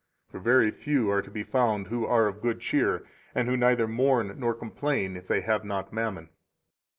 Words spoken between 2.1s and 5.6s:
of good cheer, and who neither mourn nor complain if they